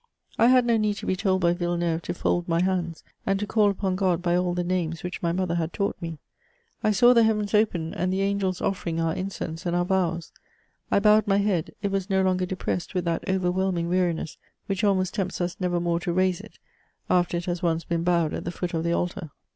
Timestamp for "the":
4.55-4.63, 7.13-7.21, 8.11-8.23, 18.43-18.49, 18.83-18.93